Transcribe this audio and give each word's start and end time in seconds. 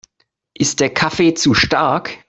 Ist 0.55 0.79
der 0.79 0.91
Kaffee 0.91 1.35
zu 1.35 1.53
stark? 1.53 2.17